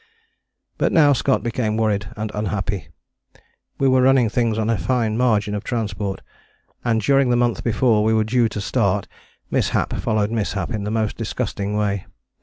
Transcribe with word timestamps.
But 0.79 0.91
now 0.91 1.13
Scott 1.13 1.43
became 1.43 1.77
worried 1.77 2.07
and 2.17 2.31
unhappy. 2.33 2.87
We 3.77 3.87
were 3.87 4.01
running 4.01 4.29
things 4.29 4.57
on 4.57 4.67
a 4.67 4.75
fine 4.75 5.15
margin 5.15 5.53
of 5.53 5.63
transport, 5.63 6.23
and 6.83 6.99
during 7.01 7.29
the 7.29 7.35
month 7.35 7.63
before 7.63 8.03
we 8.03 8.11
were 8.11 8.23
due 8.23 8.49
to 8.49 8.61
start 8.61 9.07
mishap 9.51 9.93
followed 9.93 10.31
mishap 10.31 10.71
in 10.71 10.85
the 10.85 10.89
most 10.89 11.17
disgusting 11.17 11.77
way. 11.77 12.07